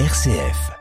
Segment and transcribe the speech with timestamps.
[0.00, 0.72] RCF.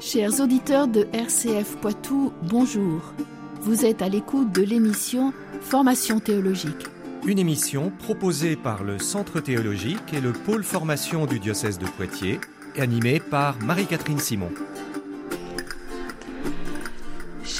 [0.00, 3.14] Chers auditeurs de RCF Poitou, bonjour.
[3.60, 6.88] Vous êtes à l'écoute de l'émission Formation théologique.
[7.24, 12.40] Une émission proposée par le Centre théologique et le pôle formation du diocèse de Poitiers,
[12.76, 14.50] animée par Marie-Catherine Simon.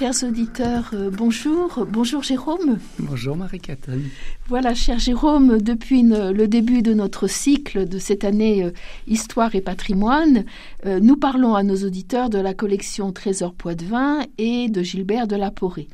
[0.03, 1.87] Chers auditeurs, euh, bonjour.
[1.89, 2.79] Bonjour Jérôme.
[2.99, 4.09] Bonjour Marie-Catherine.
[4.49, 8.73] Voilà, cher Jérôme, depuis une- le début de notre cycle de cette année euh,
[9.07, 10.45] Histoire et patrimoine,
[10.87, 15.37] euh, nous parlons à nos auditeurs de la collection Trésor Poitevin et de Gilbert de
[15.37, 15.87] la Porée.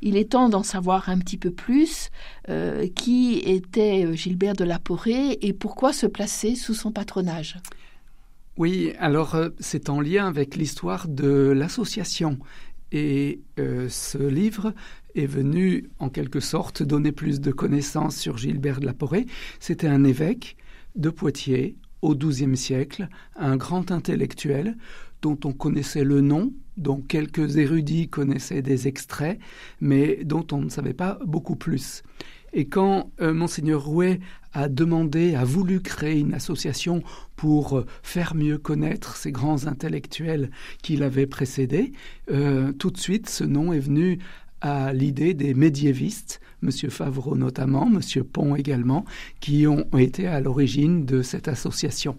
[0.00, 2.08] Il est temps d'en savoir un petit peu plus.
[2.96, 7.58] qui était Gilbert de la Porée et pourquoi se placer sous son patronage
[8.56, 12.38] Oui, alors c'est en lien avec l'histoire de l'association.
[12.92, 14.74] Et euh, ce livre
[15.14, 19.26] est venu en quelque sorte donner plus de connaissances sur Gilbert de la Porée.
[19.60, 20.56] C'était un évêque
[20.96, 24.76] de Poitiers au XIIe siècle, un grand intellectuel
[25.22, 29.38] dont on connaissait le nom, dont quelques érudits connaissaient des extraits,
[29.80, 32.02] mais dont on ne savait pas beaucoup plus.
[32.52, 34.20] Et quand euh, monseigneur Rouet
[34.52, 37.02] a demandé, a voulu créer une association
[37.36, 40.50] pour euh, faire mieux connaître ces grands intellectuels
[40.82, 41.92] qui l'avaient précédé,
[42.30, 44.18] euh, tout de suite ce nom est venu
[44.60, 46.70] à l'idée des médiévistes, M.
[46.90, 48.24] Favreau notamment, M.
[48.24, 49.06] Pont également,
[49.40, 52.18] qui ont été à l'origine de cette association.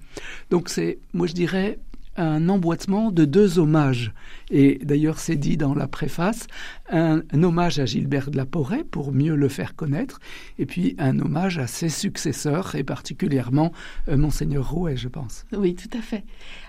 [0.50, 1.78] Donc c'est, moi je dirais,
[2.18, 4.14] un emboîtement de deux hommages.
[4.50, 6.48] Et d'ailleurs, c'est dit dans la préface,
[6.90, 10.20] un, hommage à Gilbert de la Porée pour mieux le faire connaître,
[10.60, 13.72] et puis un hommage à ses successeurs, et particulièrement
[14.10, 15.46] euh, Monseigneur Rouet, je pense.
[15.56, 16.24] Oui, tout à fait.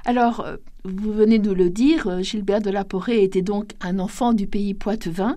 [0.04, 3.98] Alors, euh, vous venez de le dire, euh, Gilbert de la Porée était donc un
[3.98, 5.36] enfant du pays poitevin.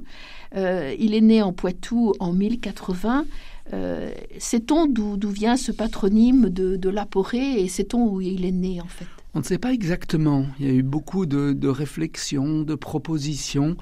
[0.57, 3.25] Il est né en Poitou en 1080.
[3.73, 8.51] Euh, sait-on d'où vient ce patronyme de, de la Porée et sait-on où il est
[8.51, 9.07] né en fait?
[9.35, 10.45] On ne sait pas exactement.
[10.59, 13.75] Il y a eu beaucoup de, réflexions, de propositions.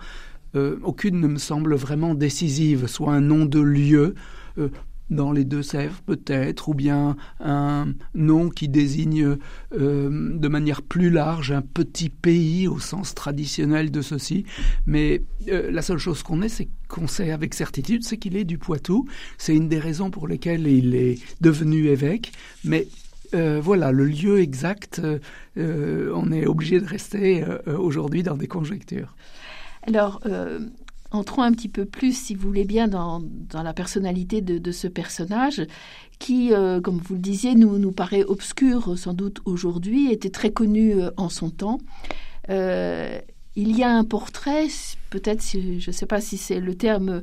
[0.56, 4.16] Euh, aucune ne me semble vraiment décisive, soit un nom de lieu.
[4.58, 4.70] euh,
[5.10, 9.38] dans les Deux-Sèvres peut-être, ou bien un nom qui désigne
[9.78, 14.46] euh, de manière plus large un petit pays au sens traditionnel de ceci.
[14.88, 18.58] Mais la seule chose qu'on ait, c'est qu'on sait avec certitude, c'est qu'il est du
[18.58, 19.06] Poitou.
[19.38, 22.32] C'est une des raisons pour lesquelles il est devenu évêque.
[22.64, 22.88] Mais
[23.34, 25.02] euh, voilà, le lieu exact,
[25.58, 29.16] euh, on est obligé de rester euh, aujourd'hui dans des conjectures.
[29.86, 30.22] Alors,
[31.12, 33.22] entrons un petit peu plus, si vous voulez bien, dans,
[33.54, 35.62] la personnalité de, ce personnage
[36.20, 40.96] qui, comme vous le disiez, nous, nous paraît obscur sans doute aujourd'hui, était très connu
[41.18, 41.80] en son temps.
[42.48, 44.68] Il y a un portrait,
[45.10, 47.22] peut-être, je ne sais pas si le terme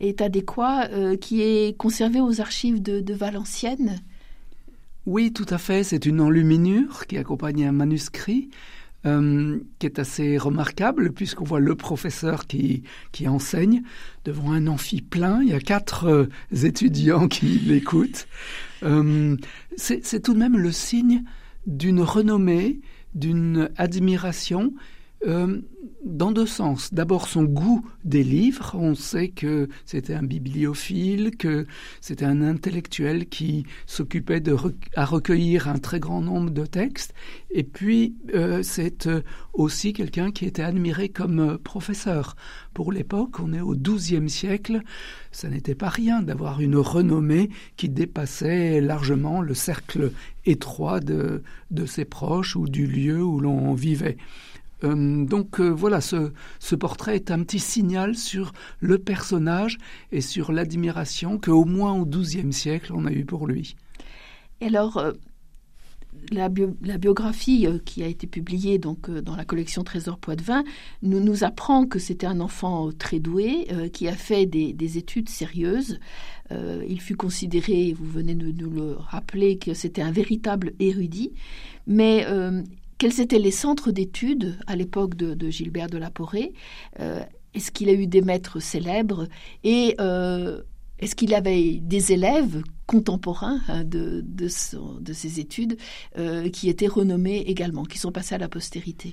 [0.00, 0.88] est adéquat,
[1.20, 4.00] qui est conservé aux archives de Valenciennes.
[5.08, 5.84] Oui, tout à fait.
[5.84, 8.50] C'est une enluminure qui accompagne un manuscrit
[9.06, 12.82] euh, qui est assez remarquable puisqu'on voit le professeur qui,
[13.26, 13.84] enseigne
[14.26, 15.40] devant un amphi plein.
[15.40, 16.26] Il y a quatre euh,
[16.62, 18.28] étudiants qui l'écoutent.
[18.82, 19.34] Euh,
[19.78, 21.24] c'est tout de même le signe
[21.66, 22.80] d'une renommée,
[23.14, 24.74] d'une admiration
[25.26, 25.60] euh,
[26.04, 26.94] dans deux sens.
[26.94, 28.74] D'abord son goût des livres.
[28.74, 31.66] On sait que c'était un bibliophile, que
[32.00, 34.56] c'était un intellectuel qui s'occupait de
[34.94, 37.14] à recueillir un très grand nombre de textes.
[37.50, 42.36] Et puis euh, c'est euh, aussi quelqu'un qui était admiré comme euh, professeur.
[42.74, 44.82] Pour l'époque, on est au XIIe siècle.
[45.32, 50.12] Ça n'était pas rien d'avoir une renommée qui dépassait largement le cercle
[50.46, 51.42] étroit de
[51.86, 54.16] ses proches ou du lieu où l'on vivait.
[54.84, 59.78] Euh, donc euh, voilà, ce, portrait est un petit signal sur le personnage
[60.12, 63.74] et sur l'admiration qu'au moins au XIIe siècle on a eu pour lui.
[64.60, 65.12] Et alors, euh,
[66.30, 70.64] la, bio, la, biographie qui a été publiée donc dans la collection Trésor Poitevin
[71.02, 75.28] nous, nous apprend que c'était un enfant très doué qui a fait des, des études
[75.28, 76.00] sérieuses.
[76.50, 81.34] Il fut considéré, vous venez de nous le rappeler, que c'était un véritable érudit,
[81.86, 82.26] mais
[82.98, 86.52] quels étaient les centres d'études à l'époque de, Gilbert de la Porée
[87.00, 87.22] euh,
[87.54, 89.28] Est-ce qu'il a eu des maîtres célèbres
[89.62, 90.60] Et euh,
[90.98, 95.78] est-ce qu'il avait des élèves contemporains hein, de, ses études
[96.18, 99.12] euh, qui étaient renommés également, qui sont passés à la postérité?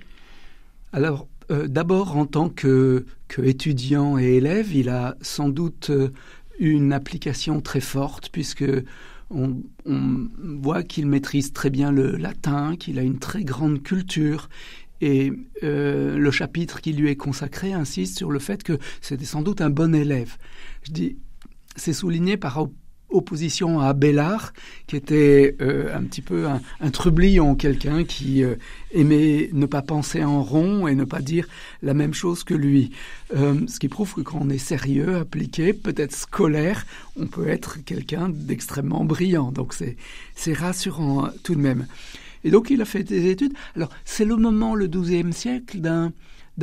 [0.91, 5.91] Alors, d'abord, en tant que, que, et élève, il a sans doute
[6.57, 8.63] une application très forte, puisque
[9.29, 14.49] on, voit qu'il maîtrise très bien le latin, qu'il a une très grande culture.
[15.01, 15.33] Et
[15.63, 19.61] euh, le chapitre qui lui est consacré insiste sur le fait que c'était sans doute
[19.61, 20.37] un bon élève.
[20.83, 21.17] Je dis,
[21.75, 22.67] c'est souligné par,
[23.15, 24.53] opposition à Abélard,
[24.87, 28.55] qui était euh, un petit peu un, un trublion, quelqu'un qui euh,
[28.91, 31.47] aimait ne pas penser en rond et ne pas dire
[31.81, 32.91] la même chose que lui.
[33.35, 36.85] Euh, ce qui prouve que quand on est sérieux, appliqué, peut-être scolaire,
[37.17, 39.51] on peut être quelqu'un d'extrêmement brillant.
[39.51, 41.87] Donc c'est rassurant tout de même.
[42.43, 43.53] Et donc il a fait des études.
[43.75, 46.11] Alors c'est le moment, le XIIe siècle, d'un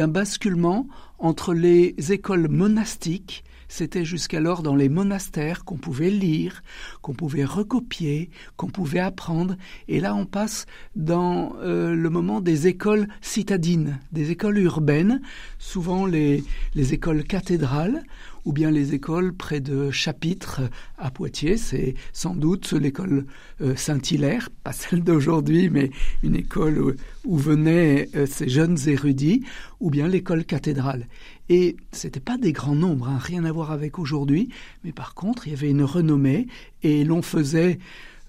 [0.08, 0.86] basculement
[1.18, 6.62] entre les écoles monastiques c'était jusqu'alors dans les monastères qu'on pouvait lire,
[7.00, 8.28] qu'on pouvait recopier,
[8.58, 9.56] qu'on pouvait apprendre.
[9.88, 15.22] Et là, on passe dans euh, le moment des écoles citadines, des écoles urbaines,
[15.58, 18.02] souvent les, les écoles cathédrales,
[18.44, 20.62] ou bien les écoles près de Chapitre
[20.98, 21.56] à Poitiers.
[21.56, 23.26] C'est sans doute l'école
[23.60, 25.90] euh, Saint-Hilaire, pas celle d'aujourd'hui, mais
[26.22, 29.44] une école où, venaient euh, ces jeunes érudits,
[29.80, 31.06] ou bien l'école cathédrale.
[31.48, 34.48] Et c'était pas des grands nombres, hein, rien à voir avec aujourd'hui,
[34.84, 36.46] mais par contre, il y avait une renommée
[36.82, 37.78] et l'on faisait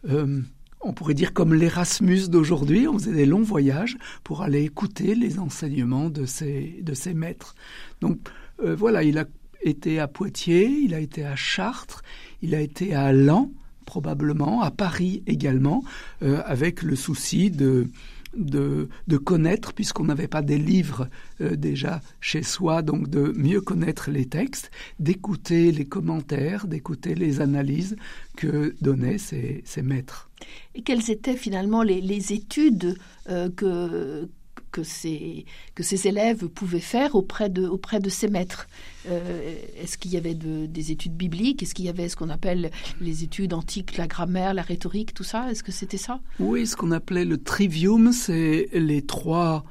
[0.09, 0.41] euh,
[0.81, 5.39] on pourrait dire comme l'Erasmus d'aujourd'hui, on faisait des longs voyages pour aller écouter les
[5.39, 7.55] enseignements de ses, de maîtres.
[8.01, 8.17] Donc
[8.59, 9.25] voilà, il a
[9.61, 12.03] été à Poitiers, il a été à Chartres,
[12.41, 13.49] il a été à Lens
[13.85, 15.83] probablement, à Paris également,
[16.21, 17.87] euh, avec le souci de,
[18.35, 18.87] de,
[19.17, 21.09] connaître, puisqu'on n'avait pas des livres
[21.41, 27.41] euh, déjà chez soi, donc de mieux connaître les textes, d'écouter les commentaires, d'écouter les
[27.41, 27.95] analyses
[28.35, 30.29] que donnaient ces, maîtres.
[30.75, 32.97] Et quelles étaient finalement les, études
[33.29, 34.27] euh, que
[34.73, 38.67] que ces élèves pouvaient faire auprès de, auprès de ces maîtres.
[39.07, 41.61] Euh, est-ce qu'il y avait des études bibliques?
[41.63, 45.23] Est-ce qu'il y avait ce qu'on appelle les études antiques, la grammaire, la rhétorique, tout
[45.23, 45.51] ça?
[45.51, 46.19] Est-ce que c'était ça?
[46.39, 49.63] Oui, ce qu'on appelait le trivium, c'est les trois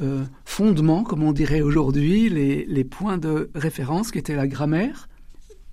[0.00, 5.08] euh, fondements, comme on dirait aujourd'hui, les, les points de référence qui étaient la grammaire,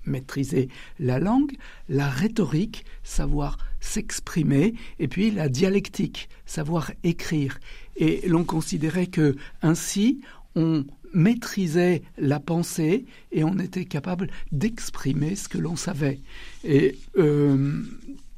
[0.04, 0.68] maîtriser
[0.98, 1.52] la langue,
[1.88, 7.58] la rhétorique, savoir s'exprimer, et puis la dialectique, savoir écrire.
[7.96, 10.22] Et l'on considérait que ainsi
[10.54, 16.20] on maîtrisait la pensée et on était capable d'exprimer ce que l'on savait.
[16.64, 17.82] Et euh,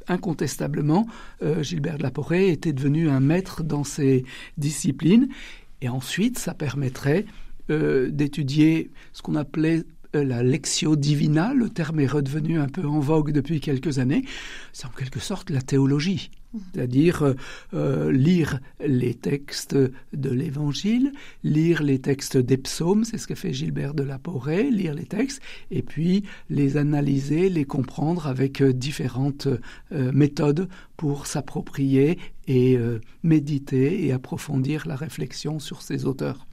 [0.08, 1.06] incontestablement,
[1.42, 4.24] euh, Gilbert de la Porrée était devenu un maître dans ces
[4.58, 5.28] disciplines.
[5.82, 7.26] Et ensuite, ça permettrait
[7.70, 9.84] euh, d'étudier ce qu'on appelait
[10.18, 14.24] la lectio divina, le terme est redevenu un peu en vogue depuis quelques années,
[14.72, 16.30] c'est en quelque sorte la théologie,
[16.72, 17.34] c'est-à-dire euh,
[17.74, 21.12] euh, lire les textes de l'Évangile,
[21.42, 25.06] lire les textes des psaumes, c'est ce que fait Gilbert de la Porrée, lire les
[25.06, 29.48] textes, et puis les analyser, les comprendre avec différentes
[29.90, 32.78] méthodes pour s'approprier et
[33.22, 36.46] méditer et approfondir la réflexion sur ces auteurs.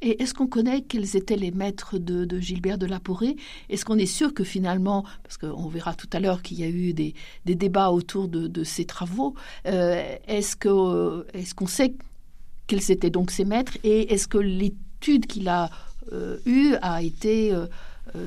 [0.00, 3.36] Et est-ce qu'on connaît quels étaient les maîtres de, Gilbert de la Porée?
[3.68, 6.68] Est-ce qu'on est sûr que finalement, parce qu'on verra tout à l'heure qu'il y a
[6.68, 7.14] eu des,
[7.44, 9.34] débats autour de, ces travaux,
[9.66, 11.94] euh, est-ce qu'on sait
[12.66, 15.70] quels étaient donc ces maîtres et est-ce que l'étude qu'il a
[16.12, 17.66] euh, eue a été euh,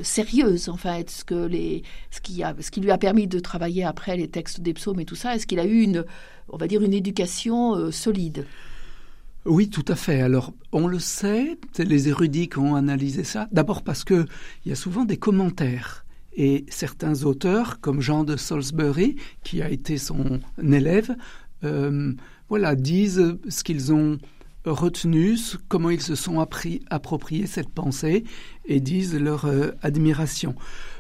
[0.04, 1.10] sérieuse en fait?
[1.10, 4.28] Ce que les ce qui a ce qui lui a permis de travailler après les
[4.28, 6.06] textes des psaumes et tout ça est-ce qu'il a eu une
[6.50, 8.46] on va dire une éducation solide?
[9.46, 10.22] Oui, tout à fait.
[10.22, 13.48] Alors, on le sait, les érudits qui ont analysé ça.
[13.52, 14.26] D'abord parce que
[14.66, 16.06] il y a souvent des commentaires.
[16.36, 21.16] Et certains auteurs, comme Jean de Salisbury, qui a été son élève,
[21.64, 22.14] euh,
[22.50, 24.18] voilà, disent ce qu'ils ont
[24.66, 28.24] retenu, comment ils se sont appris, approprié cette pensée
[28.66, 30.56] et disent leur euh, admiration.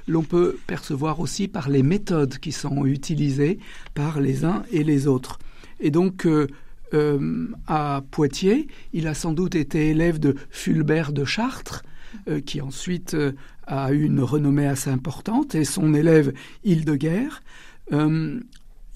[0.08, 3.60] L'on peut percevoir aussi par les méthodes qui sont utilisées
[3.96, 5.40] par les uns et les autres.
[5.80, 6.48] Et donc, euh,
[6.94, 8.68] euh, à Poitiers.
[8.94, 11.84] Il a sans doute été élève de Fulbert de Chartres,
[12.28, 13.32] euh, qui ensuite euh,
[13.66, 16.32] a eu une renommée assez importante, et son élève
[16.64, 17.42] Hildegard.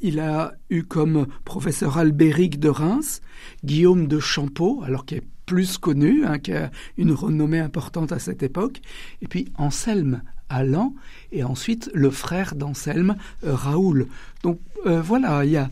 [0.02, 3.22] il a eu comme professeur Albéric de Reims,
[3.66, 8.20] Guillaume de Champeau, alors qui est plus connu, hein, qui a une renommée importante à
[8.20, 8.82] cette époque,
[9.22, 10.64] et puis Anselme à
[11.32, 14.08] et ensuite le frère d'Anselme, Raoul.
[14.42, 15.70] Donc voilà, il y a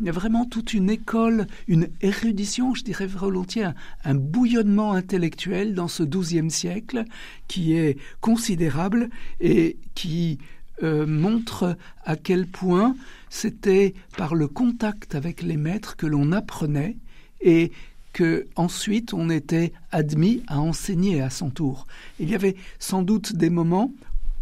[0.00, 3.68] vraiment toute une école, une érudition, je dirais volontiers,
[4.04, 7.04] un, bouillonnement intellectuel dans ce XIIe siècle
[7.48, 10.38] qui est considérable et qui
[10.82, 12.96] euh, montre à quel point
[13.28, 16.96] c'était par le contact avec les maîtres que l'on apprenait
[17.42, 17.70] et
[18.12, 21.86] que ensuite on était admis à enseigner à son tour.
[22.18, 23.92] Il y avait sans doute des moments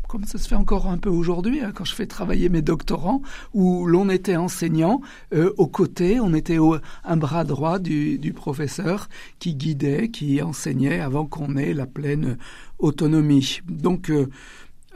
[0.08, 3.22] comme ça se fait encore un peu aujourd'hui, hein, quand je fais travailler mes doctorants,
[3.52, 5.02] où l'on était enseignant,
[5.34, 10.42] euh, aux côtés, on était au, un bras droit du, du, professeur qui guidait, qui
[10.42, 12.38] enseignait avant qu'on ait la pleine
[12.78, 13.60] autonomie.
[13.68, 14.28] Donc, euh,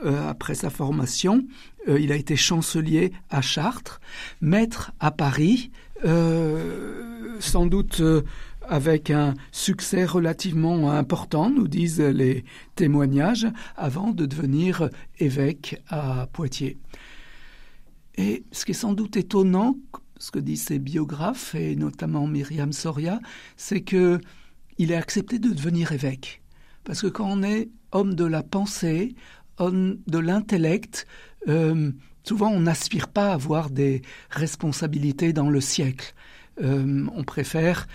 [0.03, 1.45] après sa formation,
[1.87, 4.01] il a été chancelier à Chartres,
[4.41, 5.71] maître à Paris,
[7.39, 8.01] sans doute
[8.67, 14.89] avec un succès relativement important, nous disent les témoignages, avant de devenir
[15.19, 16.77] évêque à Poitiers.
[18.15, 19.77] Et ce qui est sans doute étonnant,
[20.17, 23.19] ce que disent ses biographes, et notamment Myriam Soria,
[23.57, 24.19] c'est que
[24.77, 26.41] il a accepté de devenir évêque.
[26.83, 29.15] Parce que quand on est homme de la pensée,
[29.57, 31.05] homme de l'intellect,
[31.47, 31.91] euh,
[32.23, 36.13] souvent on n'aspire pas à avoir des responsabilités dans le siècle.
[36.61, 37.87] Euh, on préfère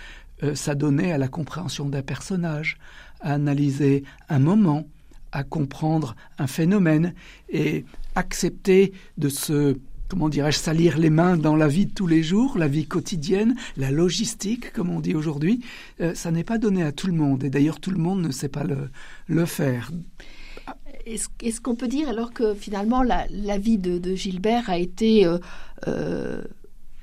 [0.43, 2.77] euh, s'adonner à la compréhension d'un personnage,
[3.21, 4.87] à analyser un moment,
[5.31, 7.13] à comprendre un phénomène
[7.49, 9.77] et accepter de se
[10.09, 13.55] comment dirais-je, salir les mains dans la vie de tous les jours, la vie quotidienne,
[13.77, 15.63] la logistique, comme on dit aujourd'hui,
[16.01, 17.43] euh, ça n'est pas donné à tout le monde.
[17.43, 19.91] Et d'ailleurs, tout le monde ne sait pas le, faire.
[21.05, 25.25] Est-ce qu'on peut dire alors que finalement la, vie de, Gilbert a été
[25.87, 26.41] euh,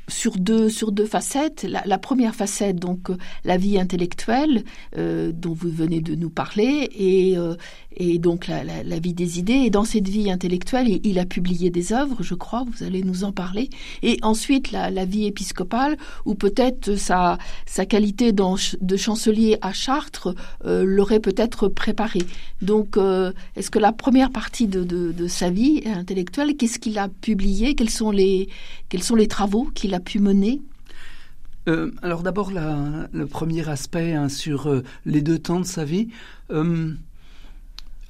[0.09, 1.67] sur deux sur deux facettes.
[1.85, 4.63] La, première facette, donc euh, la vie intellectuelle
[4.97, 7.55] euh, dont vous venez de nous parler, et, euh,
[7.97, 9.53] et donc la, vie des idées.
[9.55, 12.65] Et dans cette vie intellectuelle, il, a publié des œuvres, je crois.
[12.65, 13.71] Vous allez nous en parler.
[14.03, 17.39] Et ensuite la, vie épiscopale, où peut-être sa
[17.89, 20.35] qualité de chancelier à Chartres
[20.65, 22.21] l'aurait peut-être préparé.
[22.63, 22.99] Donc,
[23.57, 27.75] est-ce que la première partie de, sa vie intellectuelle, qu'est-ce qu'il a publié?
[27.75, 28.49] Quels sont les
[29.29, 30.61] travaux qu'il a pu mener?
[31.69, 36.09] Euh, alors d'abord le premier aspect hein, sur euh, les deux temps de sa vie.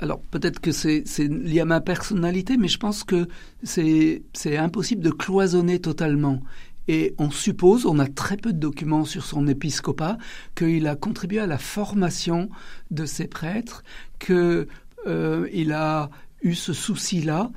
[0.01, 3.29] Euh, alors peut-être que c'est lié à ma personnalité, mais je pense que
[3.63, 4.23] c'est
[4.57, 6.41] impossible de cloisonner totalement.
[6.89, 10.19] Et on suppose, on a très peu de documents sur son épiscopat,
[10.55, 12.49] qu'il a contribué à la formation
[12.93, 13.83] de ses prêtres,
[14.21, 16.11] qu'il a
[16.43, 17.51] eu ce souci-là.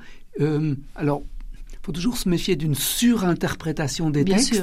[0.96, 1.22] alors
[1.82, 4.62] faut toujours se méfier d'une surinterprétation des textes.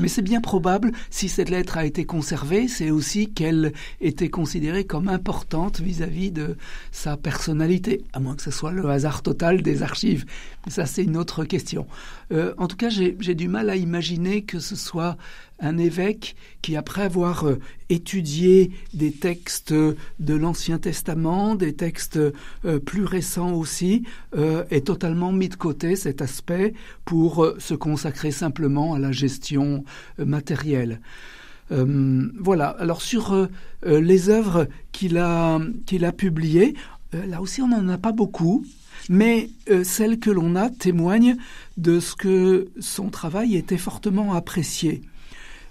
[0.00, 4.84] Mais c'est bien probable, si cette lettre a été conservée, c'est aussi qu'elle était considérée
[4.84, 6.56] comme importante vis-à-vis de
[6.90, 10.24] sa personnalité, à moins que ce soit le hasard total des archives.
[10.64, 11.86] Mais ça, c'est une autre question.
[12.32, 15.16] Euh, en tout cas, j'ai du mal à imaginer que ce soit
[15.58, 17.58] un évêque qui, après avoir euh,
[17.88, 24.04] étudié des textes de l'Ancien Testament, des textes euh, plus récents aussi,
[24.36, 29.84] euh, est totalement mis de côté cet aspect pour se consacrer simplement à la gestion
[30.18, 31.00] matérielle.
[31.70, 32.68] voilà.
[32.68, 33.48] Alors sur
[33.84, 36.74] les œuvres qu'il a qu'il a publiées,
[37.12, 38.64] là aussi on n'en a pas beaucoup
[39.08, 39.50] mais
[39.84, 41.36] celles que l'on a témoignent
[41.76, 45.02] de ce que son travail était fortement apprécié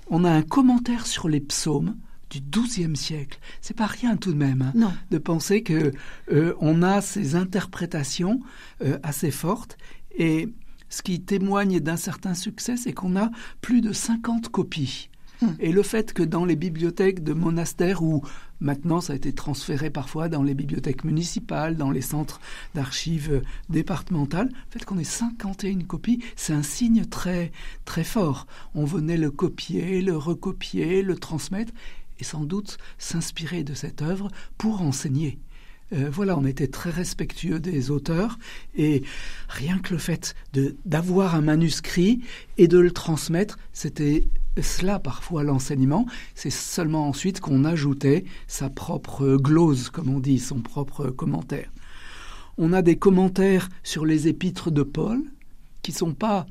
[0.07, 1.97] on a un commentaire sur les psaumes
[2.29, 3.39] du XIIe siècle.
[3.61, 5.91] C'est pas rien tout de même hein, de penser que
[6.31, 8.39] euh, on a ces interprétations
[8.83, 9.77] euh, assez fortes
[10.17, 10.49] et
[10.89, 13.29] ce qui témoigne d'un certain succès, c'est qu'on a
[13.61, 15.09] plus de 50 copies.
[15.41, 15.47] Hmm.
[15.59, 18.23] Et le fait que dans les bibliothèques de monastères ou
[18.61, 22.39] Maintenant, ça a été transféré parfois dans les bibliothèques municipales, dans les centres
[22.73, 24.47] d'archives départementales.
[24.47, 27.51] Le fait qu'on ait 51 copies, c'est un signe très,
[27.83, 28.47] très fort.
[28.73, 31.73] On venait le copier, le recopier, le transmettre
[32.19, 35.37] et sans doute s'inspirer de cette œuvre pour enseigner.
[35.93, 38.39] Euh, voilà, on était très respectueux des auteurs
[38.75, 39.03] et
[39.49, 40.33] rien que le fait
[40.85, 42.21] d'avoir un manuscrit
[42.57, 44.27] et de le transmettre, c'était
[44.61, 46.05] cela parfois l'enseignement.
[46.33, 51.71] C'est seulement ensuite qu'on ajoutait sa propre glose, comme on dit, son propre commentaire.
[52.57, 55.21] On a des commentaires sur les épîtres de Paul
[55.81, 56.45] qui ne sont pas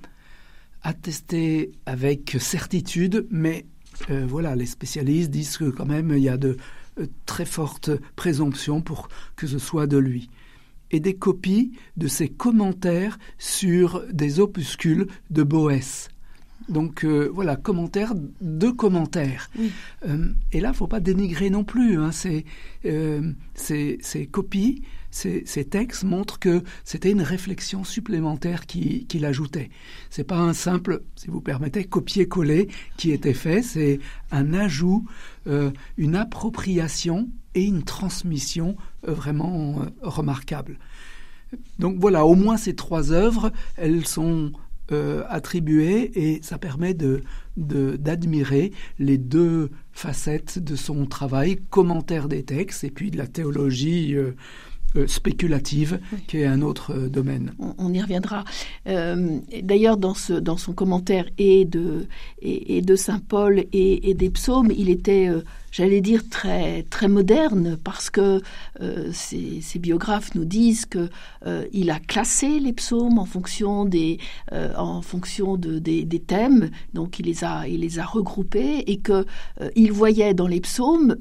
[0.82, 3.64] attestés avec certitude, mais
[4.10, 6.56] euh, voilà, les spécialistes disent que quand même il y a de
[7.00, 10.28] euh, très fortes présomptions pour que ce soit de lui.
[10.90, 16.10] Et des copies de ses commentaires sur des opuscules de Boès.
[16.68, 19.50] Donc euh, voilà, commentaires de commentaires.
[20.08, 21.98] Euh, et là, il faut pas dénigrer non plus.
[21.98, 22.44] Hein, ces,
[24.30, 29.70] copies, ces, textes montrent que c'était une réflexion supplémentaire qu'il qui ajoutait.
[30.10, 33.62] C'est pas un simple, si vous permettez, copier-coller qui était fait.
[33.62, 35.04] C'est un ajout,
[35.46, 40.78] euh, une appropriation et une transmission vraiment remarquable.
[41.78, 44.52] Donc voilà, au moins ces trois œuvres, elles sont
[44.92, 47.22] euh, attribué et ça permet de,
[47.56, 54.14] d'admirer les deux facettes de son travail, commentaire des textes et puis de la théologie
[54.14, 54.32] euh,
[55.06, 57.52] spéculative, qui est un autre domaine.
[57.78, 58.44] On, y reviendra.
[58.86, 62.06] D'ailleurs, dans, ce, dans son commentaire et de,
[62.40, 65.30] et, de Saint Paul et, des psaumes, il était
[65.74, 68.40] j'allais dire très très moderne parce que
[68.80, 71.10] euh, ces, biographes nous disent que
[71.46, 74.18] euh, il a classé les psaumes en fonction des
[74.52, 78.84] euh, en fonction de, des, des, thèmes donc il les a il les a regroupés
[78.86, 79.26] et que
[79.74, 81.16] il voyait dans les psaumes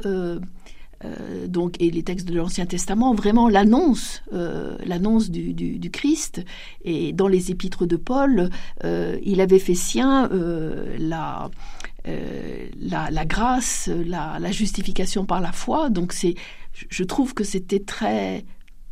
[1.48, 6.44] donc et les textes de l'Ancien Testament vraiment l'annonce l'annonce du, Christ
[6.84, 8.50] et dans les épîtres de Paul
[8.84, 10.30] il avait fait sien
[10.98, 11.50] la
[12.06, 15.90] euh, la, grâce, la, justification par la foi.
[15.90, 16.36] Donc c'est,
[16.90, 18.44] je trouve que c'était très,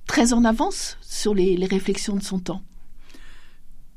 [0.08, 2.62] très en avance sur les, réflexions de son temps.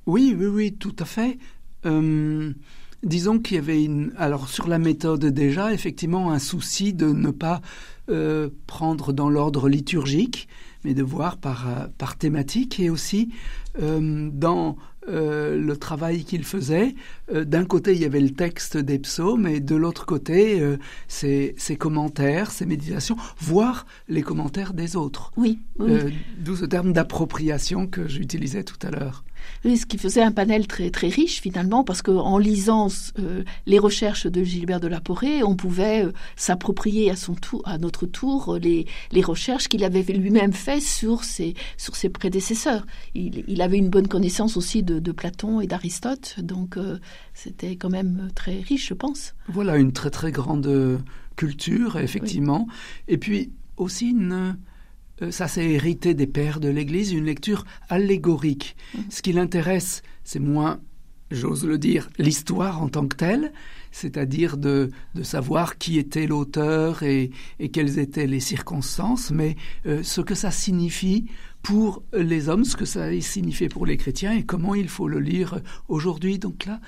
[0.07, 1.39] Oui, oui, oui, tout à fait.
[1.87, 2.53] Euh,
[3.05, 7.31] disons qu'il y avait une, alors sur la méthode déjà, effectivement, un souci de ne
[7.31, 7.61] pas
[8.09, 10.49] euh, prendre dans l'ordre liturgique,
[10.85, 13.31] mais de voir par, par thématique et aussi
[13.79, 14.77] dans
[15.09, 16.95] euh, le travail qu'il faisait.
[17.33, 20.79] Euh, d'un côté, il y avait le texte des psaumes et de l'autre côté, euh,
[21.09, 25.31] ses, commentaires, ses méditations, voire les commentaires des autres.
[25.37, 25.59] Oui.
[26.39, 29.25] D'où ce terme d'appropriation que j'utilisais tout à l'heure
[29.65, 34.27] ce qui faisait un panel très très riche finalement, parce qu'en lisant euh, les recherches
[34.27, 38.59] de Gilbert de la Porée, on pouvait euh, s'approprier à son tour, à notre tour,
[38.61, 42.87] les, les recherches qu'il avait lui-même fait sur ses sur ses prédécesseurs.
[43.15, 46.99] Il, il, avait une bonne connaissance aussi de, de Platon et d'Aristote, donc euh,
[47.33, 49.35] c'était quand même très riche, je pense.
[49.49, 51.03] Voilà une très très grande
[51.37, 52.67] culture, effectivement,
[53.09, 54.53] et puis aussi une euh,
[55.31, 58.77] ça s'est hérité des pères de l'Église, une lecture allégorique.
[58.95, 58.99] Mmh.
[59.11, 60.81] Ce qui l'intéresse, c'est moins,
[61.31, 63.53] j'ose le dire, l'histoire en tant que telle,
[63.93, 64.91] c'est-à-dire de,
[65.23, 67.31] savoir qui était l'auteur et,
[67.73, 69.57] quelles étaient les circonstances, mais
[69.87, 71.27] euh, ce que ça signifie
[71.63, 75.21] pour les hommes, ce que ça signifie pour les chrétiens et comment il faut le
[75.21, 76.39] lire aujourd'hui.
[76.39, 76.81] Donc là,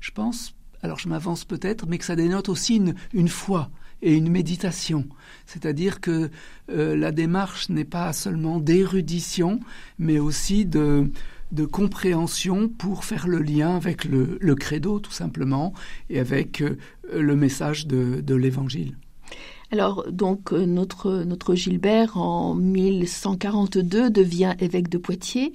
[0.00, 3.70] je pense, alors je m'avance peut-être, mais que ça dénote aussi une foi
[4.06, 5.04] et une méditation.
[5.46, 6.30] C'est-à-dire que
[6.70, 9.58] euh, la démarche n'est pas seulement d'érudition,
[9.98, 11.10] mais aussi de,
[11.72, 15.74] compréhension pour faire le lien avec le, credo, tout simplement,
[16.08, 16.78] et avec euh,
[17.12, 18.96] le message de, de l'Évangile.
[19.72, 25.52] Alors, donc, euh, notre, notre Gilbert, en 1142, devient évêque de Poitiers.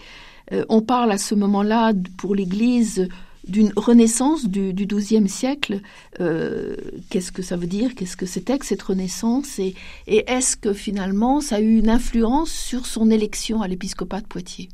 [0.67, 3.07] on parle à ce moment-là, pour l'Église,
[3.47, 5.81] d'une renaissance du, XIIe siècle.
[6.19, 6.75] Euh,
[7.09, 7.95] qu'est-ce que ça veut dire?
[7.95, 9.59] Qu'est-ce que c'était que cette renaissance?
[9.59, 9.75] Et,
[10.07, 14.69] est-ce que finalement ça a eu une influence sur son élection à l'épiscopat de Poitiers?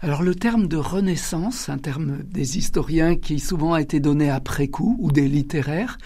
[0.00, 4.68] Alors le terme de renaissance, un terme des historiens qui souvent a été donné après
[4.68, 5.98] coup, ou des littéraires,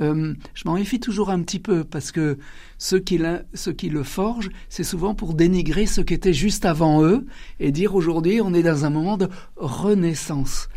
[0.00, 2.38] euh, je m'en méfie toujours un petit peu parce que
[2.78, 3.20] ceux qui,
[3.54, 7.26] ceux qui le forgent, c'est souvent pour dénigrer ce qui était juste avant eux
[7.60, 10.68] et dire aujourd'hui on est dans un moment de renaissance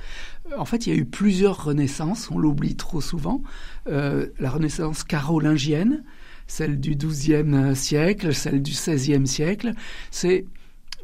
[0.57, 3.41] en fait, il y a eu plusieurs renaissances, on l'oublie trop souvent.
[3.87, 6.03] Euh, la renaissance carolingienne,
[6.47, 9.73] celle du XIIe siècle, celle du XVIe siècle,
[10.11, 10.45] c'est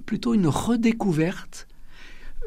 [0.05, 1.67] plutôt une redécouverte,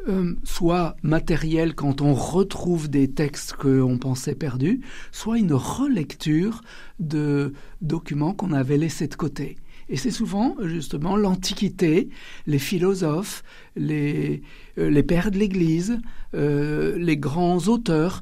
[0.07, 6.61] euh, soit matérielle quand on retrouve des textes qu'on pensait perdus, soit une relecture
[6.99, 9.57] de documents qu'on avait laissés de côté.
[9.89, 12.09] Et c'est souvent justement l'Antiquité,
[12.45, 13.43] les philosophes,
[13.75, 14.41] les,
[14.77, 15.99] euh, pères de l'Église,
[16.33, 18.21] euh, les grands auteurs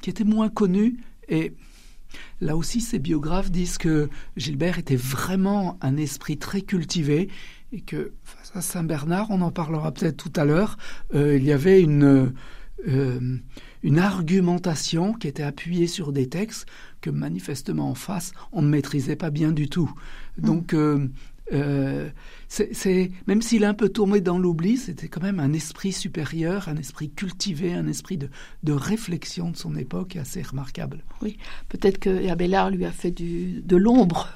[0.00, 0.98] qui étaient moins connus.
[1.28, 1.52] Et
[2.40, 7.28] là aussi, ces biographes disent que Gilbert était vraiment un esprit très cultivé
[7.72, 8.12] et que
[8.54, 10.76] à Saint Bernard, on en parlera peut-être tout à l'heure,
[11.14, 12.32] euh, il y avait une,
[12.86, 16.66] une argumentation qui était appuyée sur des textes
[17.00, 19.92] que manifestement en face, on ne maîtrisait pas bien du tout.
[20.38, 21.06] Donc, euh,
[21.52, 22.08] euh,
[22.48, 26.68] c'est, même s'il est un peu tombé dans l'oubli, c'était quand même un esprit supérieur,
[26.68, 28.30] un esprit cultivé, un esprit de,
[28.62, 31.04] de réflexion de son époque assez remarquable.
[31.20, 31.36] Oui,
[31.68, 34.28] peut-être que Abélard lui a fait du, de l'ombre.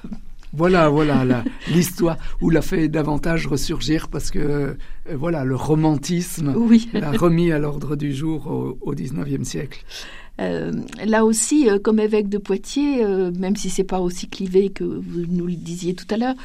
[0.53, 4.73] Voilà, voilà, l'histoire où l'a fait davantage ressurgir parce que, euh,
[5.13, 6.55] voilà, le romantisme
[6.93, 9.83] l'a remis à l'ordre du jour au, au 19e siècle.
[10.39, 10.71] Euh,
[11.05, 14.83] là aussi, euh, comme évêque de Poitiers, euh, même si c'est pas aussi clivé que
[14.83, 16.35] vous nous le disiez tout à l'heure,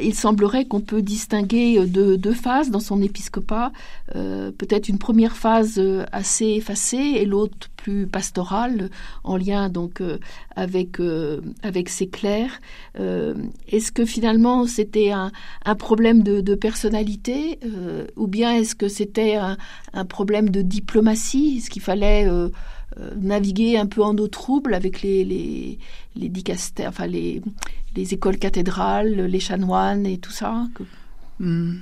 [0.00, 3.72] il semblerait qu'on peut distinguer deux, deux, phases dans son épiscopat.
[4.12, 5.80] Peut-être une première phase
[6.12, 8.90] assez effacée et l'autre plus pastorale,
[9.22, 10.02] en lien donc
[10.54, 10.98] avec
[11.62, 12.60] avec ses clercs.
[12.96, 15.30] est-ce que finalement c'était un,
[15.64, 17.58] un, problème de, de personnalité
[18.16, 19.56] ou bien est-ce que c'était un,
[19.92, 21.58] un, problème de diplomatie?
[21.58, 22.48] Est-ce qu'il fallait euh,
[23.16, 25.78] naviguer un peu en eau trouble avec les, les,
[26.14, 26.32] les
[26.86, 27.42] enfin les,
[27.94, 30.66] les écoles cathédrales, les chanoines et tout ça
[31.38, 31.76] Hmm.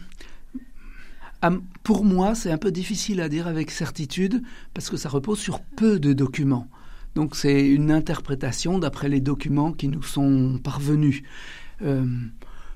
[1.82, 5.60] Pour moi, c'est un peu difficile à dire avec certitude parce que ça repose sur
[5.60, 6.68] peu de documents.
[7.14, 11.22] Donc c'est une interprétation d'après les documents qui nous sont parvenus.
[11.82, 12.06] Euh,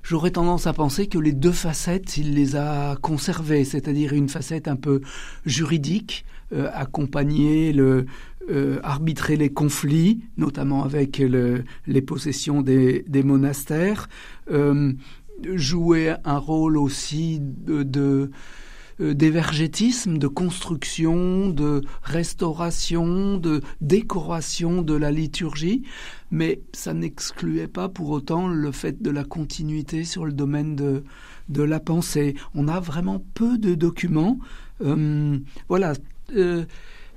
[0.02, 4.68] j'aurais tendance à penser que les deux facettes, il les a conservées, c'est-à-dire une facette
[4.68, 5.00] un peu
[5.46, 8.06] juridique, euh, accompagner, le,
[8.50, 14.08] euh, arbitrer les conflits, notamment avec les possessions des, monastères,
[15.54, 18.30] jouer un rôle aussi de
[19.00, 25.84] euh, d'évergétisme, de construction, de restauration, de décoration de la liturgie,
[26.32, 31.04] mais ça n'excluait pas pour autant le fait de la continuité sur le domaine de,
[31.48, 32.34] de la pensée.
[32.56, 34.40] On a vraiment peu de documents.
[34.80, 35.92] Euh, voilà.
[36.36, 36.64] Euh,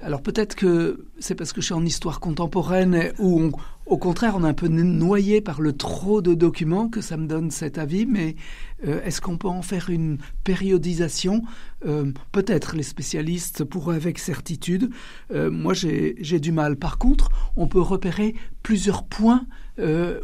[0.01, 3.51] alors peut-être que c'est parce que je suis en histoire contemporaine où
[3.85, 7.27] au contraire on est un peu noyé par le trop de documents que ça me
[7.27, 8.35] donne cet avis, mais
[8.87, 11.43] euh, est-ce qu'on peut en faire une périodisation?
[11.85, 14.89] Euh, Peut-être les spécialistes pourraient avec certitude.
[15.31, 16.77] Moi j'ai du mal.
[16.77, 19.45] Par contre, on peut repérer plusieurs points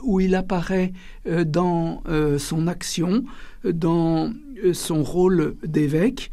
[0.04, 0.94] où il apparaît
[1.46, 2.02] dans
[2.40, 3.26] son action,
[3.64, 4.34] dans
[4.74, 6.32] son rôle d'évêque.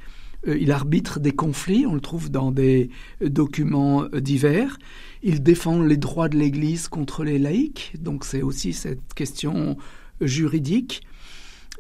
[0.48, 4.78] Euh, il arbitre des conflits, on le trouve dans des documents divers.
[5.22, 9.76] Il défend les droits de l'Église contre les laïcs, donc c'est aussi cette question
[10.20, 11.02] juridique.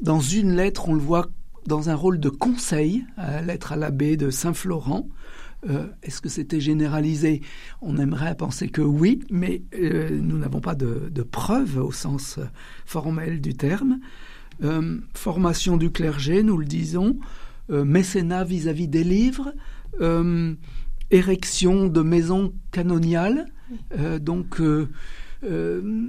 [0.02, 1.28] Dans une lettre, on le voit
[1.66, 5.08] dans un rôle de conseil, à lettre à l'abbé de Saint-Florent.
[5.68, 7.40] Euh, est-ce que c'était généralisé?
[7.80, 12.38] On aimerait penser que oui, mais euh, nous n'avons pas de, preuves au sens
[12.84, 13.98] formel du terme.
[15.14, 17.18] formation du clergé, nous le disons.
[17.70, 19.54] Euh, mécénat vis-à-vis des livres,
[20.02, 20.54] euh,
[21.10, 23.46] érection de maisons canoniales,
[23.98, 24.60] euh, donc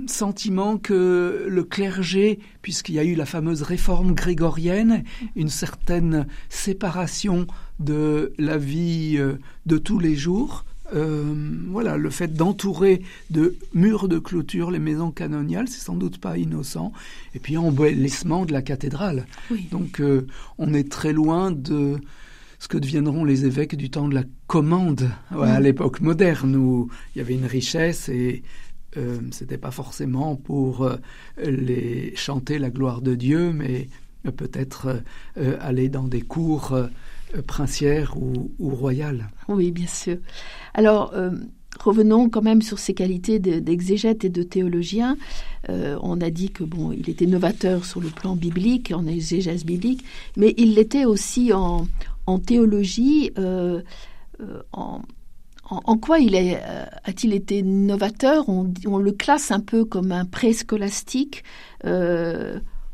[0.07, 5.03] sentiment que le clergé, puisqu'il y a eu la fameuse réforme grégorienne,
[5.35, 7.45] une certaine séparation
[7.79, 9.19] de la vie
[9.65, 11.33] de tous les jours, euh,
[11.69, 16.37] voilà, le fait d'entourer de murs de clôture les maisons canoniales, c'est sans doute pas
[16.37, 16.91] innocent.
[17.33, 19.25] Et puis embellissement de la cathédrale.
[19.71, 21.97] Donc euh, on est très loin de
[22.59, 27.19] ce que deviendront les évêques du temps de la commande à l'époque moderne où il
[27.19, 28.43] y avait une richesse et
[28.97, 30.89] euh, c'était pas forcément pour
[31.37, 33.89] les chanter la gloire de Dieu, mais
[34.31, 35.01] peut-être
[35.59, 36.75] aller dans des cours
[37.35, 39.29] euh, princière ou, royale.
[39.47, 40.17] Oui, bien sûr.
[40.73, 41.31] Alors, euh,
[41.79, 45.17] revenons quand même sur ses qualités d'exégète et de théologien.
[45.69, 49.65] Euh, on a dit que bon, il était novateur sur le plan biblique, en exégèse
[49.65, 50.03] biblique,
[50.37, 51.87] mais il l'était aussi en,
[52.45, 53.31] théologie.
[54.71, 58.49] en, quoi il a-t-il été novateur?
[58.49, 61.43] On, on, le classe un peu comme un préscolastique.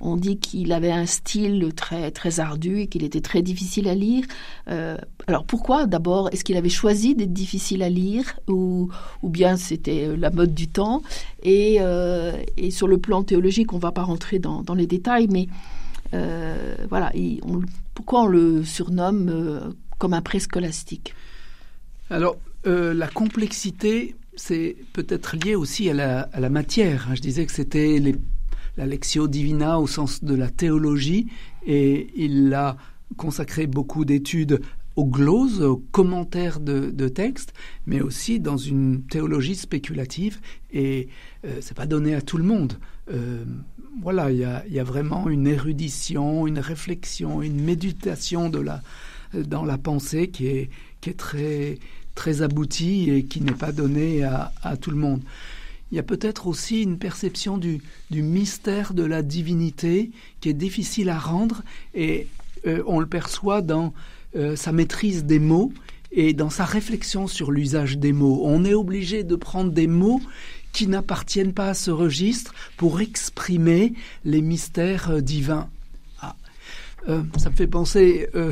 [0.03, 3.93] On dit qu'il avait un style très très ardu et qu'il était très difficile à
[3.93, 4.25] lire.
[4.67, 5.85] Euh, alors pourquoi?
[5.85, 8.89] D'abord, est-ce qu'il avait choisi d'être difficile à lire ou,
[9.21, 11.03] ou bien c'était euh, la mode du temps?
[11.43, 12.33] Et, euh,
[12.71, 15.47] sur le plan théologique, on ne va pas rentrer dans, les détails, mais
[16.89, 17.11] voilà,
[17.93, 21.13] pourquoi on le surnomme comme un préscolastique
[22.09, 27.09] Alors, la complexité, c'est peut-être lié aussi à la, à la matière.
[27.13, 28.15] Je disais que c'était les
[28.86, 31.28] la Divina au sens de la théologie
[31.65, 32.78] et il a
[33.17, 34.62] consacré beaucoup d'études
[34.96, 37.54] aux gloses, aux commentaires de, textes,
[37.86, 40.39] mais aussi dans une théologie spéculative
[40.74, 41.08] et
[41.46, 42.74] euh, c'est pas donné à tout le monde.
[43.13, 43.44] Euh,
[44.02, 48.65] voilà, il y a, vraiment une érudition, une réflexion, une méditation de
[49.34, 50.70] dans la pensée qui est,
[51.17, 55.22] très, aboutie et qui n'est pas donnée à tout le monde
[55.91, 61.10] il y a peut-être aussi une perception du, mystère de la divinité qui est difficile
[61.10, 62.27] à rendre et
[62.65, 63.93] euh, on le perçoit dans
[64.36, 65.73] euh, sa maîtrise des mots
[66.12, 68.41] et dans sa réflexion sur l'usage des mots.
[68.43, 70.21] On est obligé de prendre des mots
[70.71, 75.69] qui n'appartiennent pas à ce registre pour exprimer les mystères euh, divins.
[77.07, 77.21] Ah.
[77.37, 78.51] ça me fait penser euh,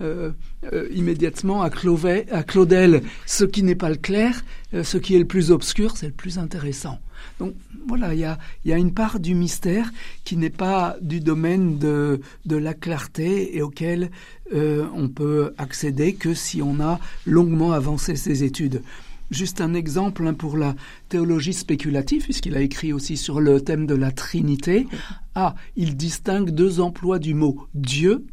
[0.00, 3.02] euh, immédiatement à, Claudel.
[3.26, 4.44] Ce qui n'est pas le clair,
[4.74, 6.98] euh, ce qui est le plus obscur, c'est le plus intéressant.
[7.38, 7.54] Donc
[7.86, 9.90] voilà, il y a, y a, une part du mystère
[10.24, 14.10] qui n'est pas du domaine de, de la clarté et auquel
[14.52, 18.82] on peut accéder que si on a longuement avancé ses études.
[19.30, 20.74] Juste un exemple hein, pour la
[21.08, 24.86] théologie spéculative, puisqu'il a écrit aussi sur le thème de la Trinité.
[25.34, 28.24] Ah, il distingue deux emplois du mot Dieu.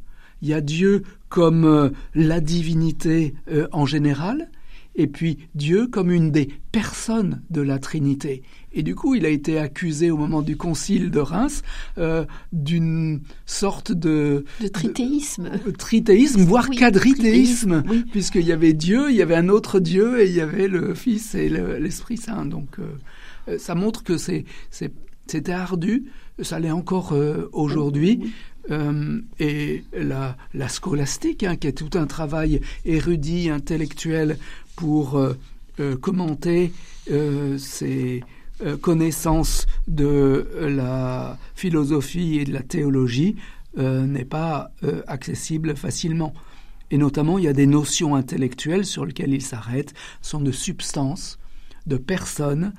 [0.42, 4.50] Il y a Dieu comme euh, la divinité euh, en général,
[4.96, 8.44] et puis Dieu comme une des personnes de la Trinité.
[8.74, 11.62] Et du coup, il a été accusé au moment du concile de Reims
[11.98, 14.46] euh, d'une sorte de...
[14.62, 15.52] De tritéisme.
[15.78, 20.36] tritéisme, voire quadritéisme, puisqu'il y avait Dieu, il y avait un autre Dieu, et il
[20.36, 22.46] y avait le Fils et l'Esprit Saint.
[22.46, 26.06] Donc, euh, ça montre que c'était ardu,
[26.42, 27.16] ça l'est encore
[27.52, 28.34] aujourd'hui.
[28.72, 34.38] Euh, et la, la scolastique, hein, qui est tout un travail érudit, intellectuel
[34.76, 35.34] pour euh,
[35.80, 36.72] euh, commenter
[37.58, 38.24] ces
[38.82, 43.36] connaissances de la philosophie et de la théologie,
[43.76, 44.72] n'est pas
[45.06, 46.34] accessible facilement.
[46.92, 51.40] Et notamment, il y a des notions intellectuelles sur lesquelles il s'arrête, sont de substance,
[51.88, 52.72] de personne,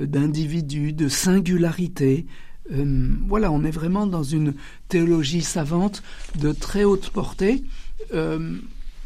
[0.00, 2.26] d'individu, de singularité,
[2.72, 4.54] euh, voilà, on est vraiment dans une
[4.88, 6.02] théologie savante
[6.38, 7.64] de très haute portée.
[8.14, 8.56] Euh,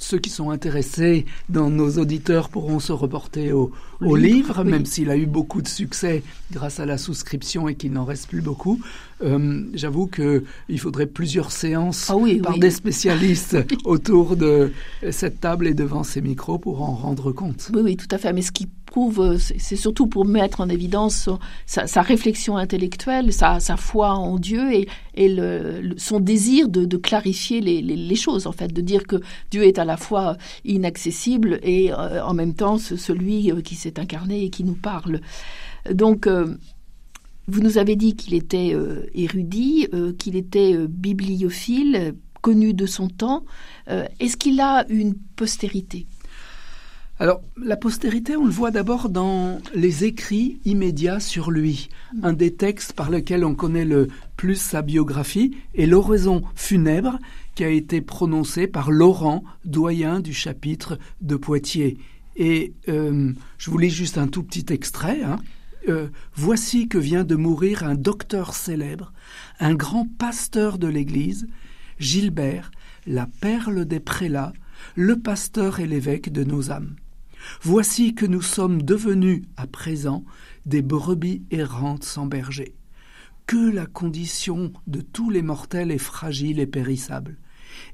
[0.03, 3.71] ceux qui sont intéressés dans nos auditeurs pourront se reporter au,
[4.17, 8.05] livre, même s'il a eu beaucoup de succès grâce à la souscription et qu'il n'en
[8.05, 8.81] reste plus beaucoup.
[9.23, 14.73] Euh, j'avoue qu'il faudrait plusieurs séances ah par des spécialistes autour de
[15.13, 17.71] cette table et devant ces micros pour en rendre compte.
[17.73, 18.33] Oui, oui, tout à fait.
[18.33, 21.29] Mais ce qui prouve, c'est surtout pour mettre en évidence
[21.67, 24.73] sa, réflexion intellectuelle, sa, foi en Dieu
[25.15, 25.37] et,
[25.97, 29.17] son désir de, clarifier les, choses, en fait, de dire que
[29.51, 33.99] Dieu est à la fois inaccessible et euh, en même temps celui euh, qui s'est
[33.99, 35.21] incarné et qui nous parle.
[35.91, 36.57] Donc, euh,
[37.49, 42.87] vous nous avez dit qu'il était euh, érudit, euh, qu'il était euh, bibliophile, connu de
[42.87, 43.45] son temps.
[43.87, 46.07] Est-ce qu'il a une postérité?
[47.23, 51.89] Alors, la postérité, on le voit d'abord dans les écrits immédiats sur lui.
[52.21, 57.21] Un des textes par lequel on connaît le plus sa biographie est l'oraison funèbre
[57.55, 61.97] qui a été prononcée par Laurent, doyen du chapitre de Poitiers.
[62.35, 65.23] Et je vous lis juste un tout petit extrait.
[65.23, 65.39] Hein.
[65.89, 69.13] Euh, voici que vient de mourir un docteur célèbre,
[69.61, 71.47] un grand pasteur de l'Église,
[72.01, 72.73] Gilbert,
[73.07, 74.55] la perle des prélats,
[74.97, 76.97] le pasteur et l'évêque de nos âmes.
[77.63, 80.25] Voici que nous sommes devenus à présent
[80.67, 82.75] des brebis errantes sans berger.
[83.47, 87.39] Que la condition de tous les mortels est fragile et périssable,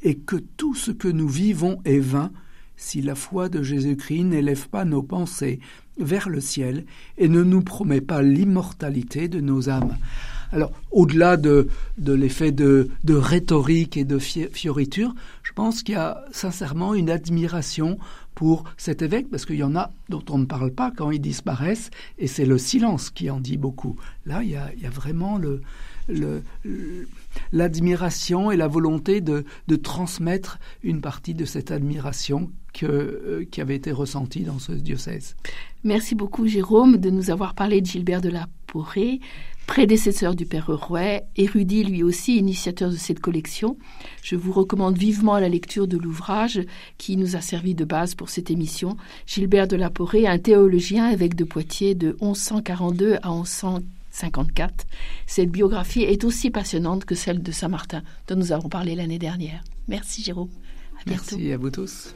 [0.02, 2.32] et que tout ce que nous vivons est vain
[2.76, 5.58] si la foi de Jésus-Christ n'élève pas nos pensées
[5.98, 6.84] vers le ciel
[7.18, 9.96] et ne nous promet pas l'immortalité de nos âmes.
[10.52, 16.24] Alors, au-delà de, de l'effet de, rhétorique et de fioriture, je pense qu'il y a
[16.30, 17.98] sincèrement une admiration
[18.38, 21.20] pour cet évêque, parce qu'il y en a dont on ne parle pas quand ils
[21.20, 23.96] disparaissent, et c'est le silence qui en dit beaucoup.
[24.27, 25.61] Là, il y a, vraiment le,
[27.53, 33.61] l'admiration et la volonté de, de, transmettre une partie de cette admiration que, euh, qui
[33.61, 35.37] avait été ressentie dans ce diocèse.
[35.85, 39.21] Merci beaucoup Jérôme de nous avoir parlé de Gilbert de la Porée,
[39.66, 43.77] prédécesseur du père Rouet, érudit lui aussi, initiateur de cette collection.
[44.23, 46.61] Je vous recommande vivement la lecture de l'ouvrage
[46.97, 48.97] qui nous a servi de base pour cette émission.
[49.27, 53.85] Gilbert de la Porée, un théologien, évêque de Poitiers de 1142 à 1140
[54.18, 54.87] 54.
[55.26, 59.62] Cette biographie est aussi passionnante que celle de Saint-Martin, dont nous avons parlé l'année dernière.
[59.87, 60.50] Merci Jérôme.
[61.00, 61.37] À bientôt.
[61.37, 62.14] Merci à vous tous.